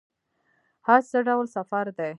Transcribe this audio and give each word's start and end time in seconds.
حج 0.87 1.03
څه 1.11 1.19
ډول 1.27 1.45
سفر 1.55 1.85
دی؟ 1.97 2.09